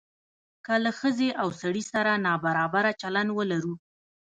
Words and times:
که 0.65 0.73
له 0.83 0.91
ښځې 0.99 1.29
او 1.41 1.47
سړي 1.61 1.83
سره 1.91 2.11
نابرابر 2.25 2.85
چلند 3.01 3.29
ولرو. 3.33 3.73